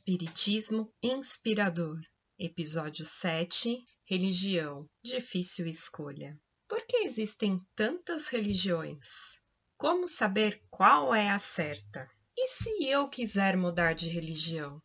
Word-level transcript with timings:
Espiritismo 0.00 0.90
Inspirador, 1.02 1.98
Episódio 2.38 3.04
7 3.04 3.78
Religião 4.06 4.86
Difícil 5.04 5.66
Escolha. 5.66 6.40
Por 6.66 6.80
que 6.86 7.04
existem 7.04 7.60
tantas 7.76 8.28
religiões? 8.28 9.06
Como 9.76 10.08
saber 10.08 10.58
qual 10.70 11.14
é 11.14 11.28
a 11.28 11.38
certa? 11.38 12.08
E 12.34 12.46
se 12.46 12.86
eu 12.86 13.10
quiser 13.10 13.58
mudar 13.58 13.92
de 13.92 14.08
religião? 14.08 14.80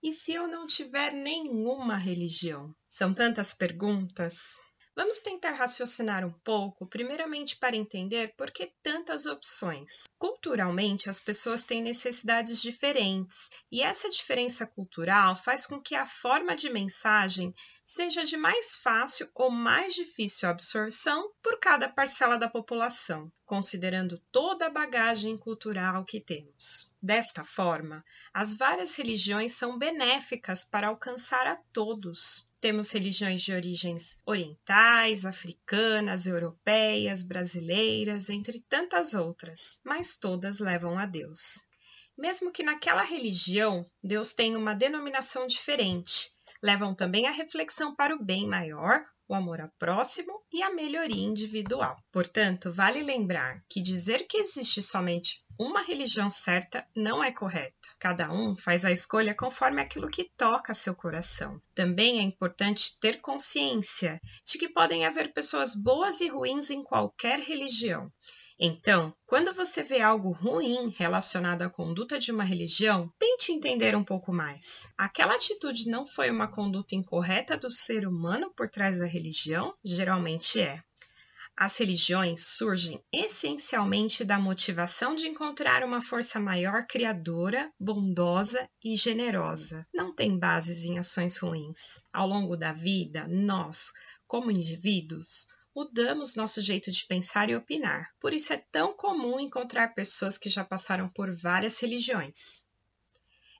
E 0.00 0.12
se 0.12 0.34
eu 0.34 0.46
não 0.46 0.64
tiver 0.64 1.12
nenhuma 1.12 1.96
religião? 1.96 2.72
São 2.88 3.12
tantas 3.12 3.52
perguntas, 3.52 4.56
Vamos 4.96 5.20
tentar 5.20 5.50
raciocinar 5.52 6.24
um 6.24 6.32
pouco, 6.32 6.86
primeiramente 6.86 7.54
para 7.58 7.76
entender 7.76 8.32
por 8.34 8.50
que 8.50 8.72
tantas 8.82 9.26
opções. 9.26 10.04
Culturalmente, 10.18 11.10
as 11.10 11.20
pessoas 11.20 11.66
têm 11.66 11.82
necessidades 11.82 12.62
diferentes, 12.62 13.50
e 13.70 13.82
essa 13.82 14.08
diferença 14.08 14.66
cultural 14.66 15.36
faz 15.36 15.66
com 15.66 15.78
que 15.78 15.94
a 15.94 16.06
forma 16.06 16.56
de 16.56 16.70
mensagem 16.70 17.54
seja 17.84 18.24
de 18.24 18.38
mais 18.38 18.74
fácil 18.76 19.28
ou 19.34 19.50
mais 19.50 19.94
difícil 19.94 20.48
absorção 20.48 21.30
por 21.42 21.60
cada 21.60 21.90
parcela 21.90 22.38
da 22.38 22.48
população, 22.48 23.30
considerando 23.44 24.18
toda 24.32 24.64
a 24.64 24.70
bagagem 24.70 25.36
cultural 25.36 26.06
que 26.06 26.22
temos. 26.22 26.90
Desta 27.02 27.44
forma, 27.44 28.02
as 28.32 28.54
várias 28.54 28.96
religiões 28.96 29.52
são 29.52 29.76
benéficas 29.76 30.64
para 30.64 30.88
alcançar 30.88 31.46
a 31.46 31.56
todos. 31.70 32.48
Temos 32.66 32.90
religiões 32.90 33.42
de 33.42 33.52
origens 33.52 34.18
orientais, 34.26 35.24
africanas, 35.24 36.26
europeias, 36.26 37.22
brasileiras, 37.22 38.28
entre 38.28 38.58
tantas 38.58 39.14
outras, 39.14 39.78
mas 39.84 40.16
todas 40.16 40.58
levam 40.58 40.98
a 40.98 41.06
Deus. 41.06 41.60
Mesmo 42.18 42.50
que 42.50 42.64
naquela 42.64 43.04
religião 43.04 43.88
Deus 44.02 44.34
tenha 44.34 44.58
uma 44.58 44.74
denominação 44.74 45.46
diferente, 45.46 46.35
levam 46.62 46.94
também 46.94 47.26
a 47.26 47.32
reflexão 47.32 47.94
para 47.94 48.14
o 48.14 48.22
bem 48.22 48.46
maior 48.46 49.04
o 49.28 49.34
amor 49.34 49.60
ao 49.60 49.68
próximo 49.78 50.40
e 50.52 50.62
a 50.62 50.72
melhoria 50.72 51.22
individual. 51.22 51.96
Portanto, 52.12 52.70
vale 52.70 53.02
lembrar 53.02 53.60
que 53.68 53.82
dizer 53.82 54.26
que 54.28 54.36
existe 54.38 54.80
somente 54.80 55.42
uma 55.58 55.82
religião 55.82 56.30
certa 56.30 56.86
não 56.94 57.24
é 57.24 57.32
correto. 57.32 57.90
Cada 57.98 58.32
um 58.32 58.54
faz 58.54 58.84
a 58.84 58.92
escolha 58.92 59.34
conforme 59.34 59.82
aquilo 59.82 60.08
que 60.08 60.30
toca 60.36 60.74
seu 60.74 60.94
coração. 60.94 61.60
Também 61.74 62.20
é 62.20 62.22
importante 62.22 62.98
ter 63.00 63.20
consciência 63.20 64.20
de 64.46 64.58
que 64.58 64.68
podem 64.68 65.04
haver 65.06 65.32
pessoas 65.32 65.74
boas 65.74 66.20
e 66.20 66.28
ruins 66.28 66.70
em 66.70 66.84
qualquer 66.84 67.40
religião 67.40 68.12
então, 68.58 69.14
quando 69.26 69.52
você 69.52 69.82
vê 69.82 70.00
algo 70.00 70.30
ruim 70.30 70.88
relacionado 70.96 71.62
à 71.62 71.68
conduta 71.68 72.18
de 72.18 72.32
uma 72.32 72.42
religião, 72.42 73.12
tente 73.18 73.52
entender 73.52 73.94
um 73.94 74.02
pouco 74.02 74.32
mais. 74.32 74.90
Aquela 74.96 75.34
atitude 75.34 75.90
não 75.90 76.06
foi 76.06 76.30
uma 76.30 76.48
conduta 76.48 76.94
incorreta 76.94 77.56
do 77.56 77.70
ser 77.70 78.06
humano 78.06 78.50
por 78.56 78.70
trás 78.70 78.98
da 78.98 79.06
religião? 79.06 79.74
Geralmente 79.84 80.60
é. 80.60 80.82
As 81.58 81.78
religiões 81.78 82.48
surgem 82.48 83.02
essencialmente 83.10 84.24
da 84.24 84.38
motivação 84.38 85.14
de 85.14 85.26
encontrar 85.26 85.82
uma 85.82 86.02
força 86.02 86.38
maior 86.38 86.86
criadora, 86.86 87.72
bondosa 87.80 88.68
e 88.84 88.94
generosa. 88.94 89.86
Não 89.94 90.14
tem 90.14 90.38
bases 90.38 90.84
em 90.84 90.98
ações 90.98 91.38
ruins. 91.38 92.04
Ao 92.12 92.26
longo 92.26 92.58
da 92.58 92.74
vida, 92.74 93.26
nós, 93.26 93.90
como 94.26 94.50
indivíduos, 94.50 95.46
mudamos 95.76 96.34
nosso 96.34 96.62
jeito 96.62 96.90
de 96.90 97.04
pensar 97.06 97.50
e 97.50 97.54
opinar. 97.54 98.08
Por 98.18 98.32
isso 98.32 98.50
é 98.54 98.64
tão 98.72 98.94
comum 98.94 99.38
encontrar 99.38 99.92
pessoas 99.92 100.38
que 100.38 100.48
já 100.48 100.64
passaram 100.64 101.06
por 101.10 101.30
várias 101.36 101.78
religiões. 101.78 102.64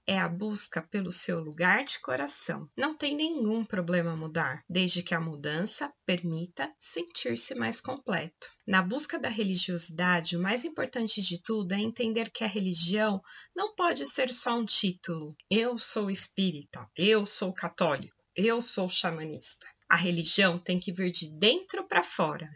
É 0.07 0.19
a 0.19 0.27
busca 0.27 0.81
pelo 0.81 1.13
seu 1.13 1.41
lugar 1.41 1.85
de 1.85 2.01
coração. 2.01 2.67
Não 2.75 2.97
tem 2.97 3.15
nenhum 3.15 3.67
problema 3.67 4.17
mudar, 4.17 4.65
desde 4.67 5.03
que 5.03 5.15
a 5.15 5.21
mudança 5.21 5.93
permita 6.07 6.73
sentir-se 6.79 7.55
mais 7.55 7.83
completo. 7.83 8.49
Na 8.67 8.81
busca 8.81 9.19
da 9.19 9.29
religiosidade, 9.29 10.39
o 10.39 10.41
mais 10.41 10.65
importante 10.65 11.21
de 11.21 11.43
tudo 11.43 11.75
é 11.75 11.81
entender 11.81 12.31
que 12.31 12.45
a 12.45 12.49
religião 12.49 13.21
não 13.55 13.75
pode 13.75 14.07
ser 14.07 14.33
só 14.33 14.57
um 14.57 14.65
título. 14.65 15.37
Eu 15.51 15.77
sou 15.77 16.11
espírita, 16.11 16.89
eu 16.97 17.27
sou 17.27 17.53
católico, 17.53 18.17
eu 18.35 18.63
sou 18.63 18.89
xamanista. 18.89 19.67
A 19.89 19.97
religião 19.97 20.59
tem 20.59 20.81
que 20.81 20.93
vir 20.93 21.11
de 21.11 21.29
dentro 21.29 21.85
para 21.85 22.03
fora. 22.03 22.49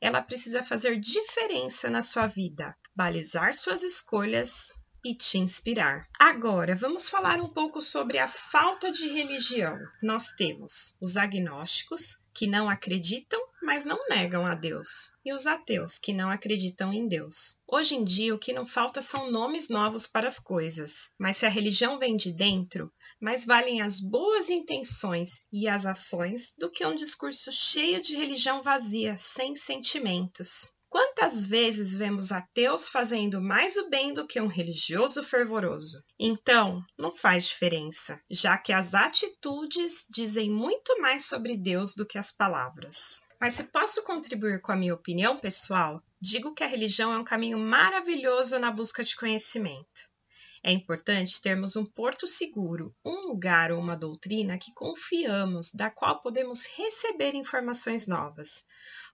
Ela 0.00 0.22
precisa 0.22 0.62
fazer 0.62 0.98
diferença 0.98 1.90
na 1.90 2.02
sua 2.02 2.26
vida, 2.26 2.76
balizar 2.94 3.52
suas 3.52 3.82
escolhas 3.82 4.74
e 5.04 5.14
te 5.14 5.38
inspirar. 5.38 6.08
Agora, 6.18 6.74
vamos 6.74 7.08
falar 7.08 7.40
um 7.40 7.48
pouco 7.48 7.80
sobre 7.80 8.18
a 8.18 8.28
falta 8.28 8.90
de 8.90 9.08
religião. 9.08 9.78
Nós 10.02 10.28
temos 10.36 10.96
os 11.00 11.16
agnósticos, 11.16 12.18
que 12.34 12.46
não 12.46 12.68
acreditam 12.68 13.40
mas 13.68 13.84
não 13.84 14.08
negam 14.08 14.46
a 14.46 14.54
Deus, 14.54 15.12
e 15.22 15.30
os 15.30 15.46
ateus 15.46 15.98
que 15.98 16.14
não 16.14 16.30
acreditam 16.30 16.90
em 16.90 17.06
Deus. 17.06 17.60
Hoje 17.66 17.96
em 17.96 18.02
dia, 18.02 18.34
o 18.34 18.38
que 18.38 18.50
não 18.50 18.64
falta 18.64 19.02
são 19.02 19.30
nomes 19.30 19.68
novos 19.68 20.06
para 20.06 20.26
as 20.26 20.38
coisas, 20.38 21.10
mas 21.18 21.36
se 21.36 21.44
a 21.44 21.50
religião 21.50 21.98
vem 21.98 22.16
de 22.16 22.32
dentro, 22.32 22.90
mais 23.20 23.44
valem 23.44 23.82
as 23.82 24.00
boas 24.00 24.48
intenções 24.48 25.44
e 25.52 25.68
as 25.68 25.84
ações 25.84 26.54
do 26.56 26.70
que 26.70 26.86
um 26.86 26.94
discurso 26.94 27.52
cheio 27.52 28.00
de 28.00 28.16
religião 28.16 28.62
vazia, 28.62 29.18
sem 29.18 29.54
sentimentos. 29.54 30.72
Quantas 30.88 31.44
vezes 31.44 31.94
vemos 31.94 32.32
ateus 32.32 32.88
fazendo 32.88 33.38
mais 33.38 33.76
o 33.76 33.90
bem 33.90 34.14
do 34.14 34.26
que 34.26 34.40
um 34.40 34.46
religioso 34.46 35.22
fervoroso? 35.22 36.02
Então, 36.18 36.82
não 36.96 37.10
faz 37.10 37.48
diferença, 37.48 38.18
já 38.30 38.56
que 38.56 38.72
as 38.72 38.94
atitudes 38.94 40.06
dizem 40.10 40.50
muito 40.50 40.98
mais 41.02 41.26
sobre 41.26 41.54
Deus 41.54 41.94
do 41.94 42.06
que 42.06 42.16
as 42.16 42.32
palavras. 42.32 43.27
Mas 43.40 43.54
se 43.54 43.64
posso 43.64 44.02
contribuir 44.02 44.60
com 44.60 44.72
a 44.72 44.76
minha 44.76 44.94
opinião 44.94 45.38
pessoal, 45.38 46.02
digo 46.20 46.54
que 46.54 46.64
a 46.64 46.66
religião 46.66 47.12
é 47.12 47.18
um 47.18 47.24
caminho 47.24 47.58
maravilhoso 47.58 48.58
na 48.58 48.70
busca 48.70 49.04
de 49.04 49.14
conhecimento. 49.14 50.10
É 50.60 50.72
importante 50.72 51.40
termos 51.40 51.76
um 51.76 51.86
porto 51.86 52.26
seguro, 52.26 52.92
um 53.04 53.28
lugar 53.28 53.70
ou 53.70 53.78
uma 53.78 53.96
doutrina 53.96 54.58
que 54.58 54.74
confiamos, 54.74 55.70
da 55.72 55.88
qual 55.88 56.20
podemos 56.20 56.66
receber 56.76 57.34
informações 57.34 58.08
novas, 58.08 58.66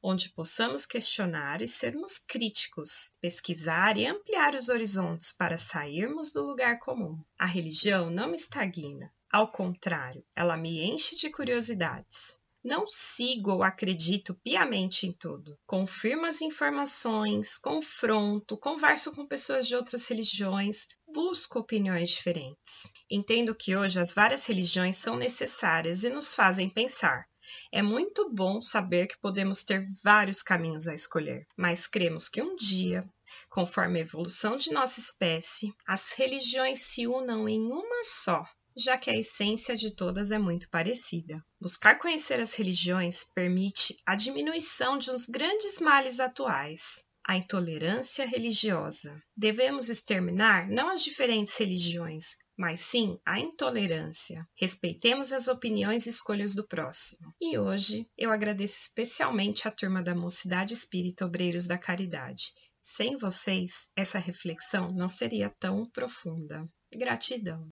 onde 0.03 0.31
possamos 0.31 0.87
questionar 0.87 1.61
e 1.61 1.67
sermos 1.67 2.19
críticos, 2.19 3.12
pesquisar 3.21 3.99
e 3.99 4.06
ampliar 4.06 4.55
os 4.55 4.71
horizontes 4.71 5.33
para 5.33 5.59
sairmos 5.59 6.33
do 6.33 6.43
lugar 6.43 6.79
comum. 6.79 7.23
A 7.39 7.45
religião 7.45 8.11
não 8.11 8.29
me 8.29 8.37
estagna, 8.37 9.12
ao 9.31 9.51
contrário, 9.51 10.25
ela 10.35 10.56
me 10.56 10.83
enche 10.83 11.15
de 11.17 11.29
curiosidades. 11.29 12.39
Não 12.64 12.86
sigo 12.86 13.52
ou 13.52 13.62
acredito 13.62 14.32
piamente 14.42 15.06
em 15.06 15.12
tudo. 15.12 15.58
Confirmo 15.66 16.25
as 16.25 16.41
informações, 16.41 17.58
confronto, 17.58 18.56
converso 18.56 19.12
com 19.12 19.26
pessoas 19.26 19.69
de 19.69 19.76
outras 19.76 20.08
religiões, 20.08 20.88
busco 21.06 21.58
opiniões 21.58 22.08
diferentes. 22.08 22.91
Entendo 23.10 23.54
que 23.54 23.76
hoje 23.76 24.00
as 24.00 24.14
várias 24.14 24.47
religiões 24.47 24.97
são 24.97 25.14
necessárias 25.14 26.04
e 26.04 26.08
nos 26.08 26.34
fazem 26.34 26.70
pensar. 26.70 27.28
É 27.70 27.82
muito 27.82 28.30
bom 28.32 28.62
saber 28.62 29.08
que 29.08 29.19
podemos 29.19 29.62
ter 29.62 29.84
vários 30.02 30.42
caminhos 30.42 30.88
a 30.88 30.94
escolher, 30.94 31.46
mas 31.54 31.86
cremos 31.86 32.31
que 32.31 32.41
um 32.41 32.56
dia, 32.56 33.06
conforme 33.50 33.98
a 33.98 34.02
evolução 34.02 34.56
de 34.56 34.72
nossa 34.72 34.98
espécie, 34.98 35.75
as 35.86 36.12
religiões 36.12 36.78
se 36.81 37.06
unam 37.06 37.46
em 37.46 37.60
uma 37.60 38.02
só, 38.02 38.42
já 38.77 38.99
que 38.99 39.11
a 39.11 39.17
essência 39.17 39.77
de 39.77 39.95
todas 39.95 40.31
é 40.31 40.39
muito 40.39 40.69
parecida. 40.69 41.45
Buscar 41.61 41.99
conhecer 41.99 42.41
as 42.41 42.55
religiões 42.55 43.25
permite 43.35 43.97
a 44.07 44.15
diminuição 44.15 44.99
de 44.99 45.11
uns 45.11 45.27
grandes 45.27 45.79
males 45.79 46.21
atuais, 46.21 47.05
a 47.27 47.37
intolerância 47.37 48.27
religiosa. 48.27 49.19
Devemos 49.37 49.88
exterminar 49.88 50.69
não 50.69 50.91
as 50.91 51.03
diferentes 51.03 51.56
religiões, 51.56 52.37
mas 52.56 52.81
sim 52.81 53.19
a 53.25 53.41
intolerância. 53.41 54.47
Respeitemos 54.56 55.32
as 55.32 55.49
opiniões 55.49 56.06
e 56.06 56.11
escolhas 56.11 56.55
do 56.55 56.67
próximo. 56.67 57.32
E 57.41 57.59
hoje 57.59 58.06
eu 58.19 58.31
agradeço 58.31 58.79
especialmente 58.79 59.67
a 59.67 59.70
turma 59.70 60.03
da 60.03 60.15
Mocidade 60.15 60.75
Espírita 60.75 61.25
Obreiros 61.25 61.67
da 61.67 61.79
Caridade. 61.79 62.53
Sem 62.81 63.17
vocês, 63.17 63.88
essa 63.97 64.19
reflexão 64.19 64.93
não 64.93 65.09
seria 65.09 65.49
tão 65.59 65.88
profunda. 65.91 66.69
Gratidão. 66.94 67.70